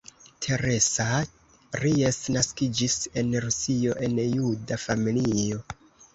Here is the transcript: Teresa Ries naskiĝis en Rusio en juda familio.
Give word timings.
Teresa 0.43 1.07
Ries 1.81 2.17
naskiĝis 2.37 2.97
en 3.23 3.31
Rusio 3.47 4.01
en 4.09 4.19
juda 4.35 4.81
familio. 4.89 5.63